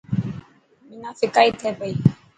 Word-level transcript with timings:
حنا 0.89 1.09
ڦڪائي 1.19 1.49
تي 1.59 1.69
پئي. 1.79 1.93